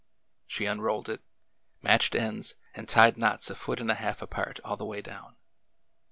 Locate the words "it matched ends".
1.09-2.55